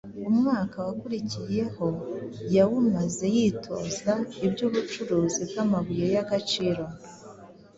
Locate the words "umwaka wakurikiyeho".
0.29-1.87